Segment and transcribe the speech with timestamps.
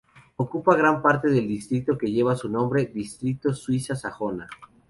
[0.37, 4.49] Ocupa gran parte del distrito que lleva su nombre: Distrito Suiza Sajona.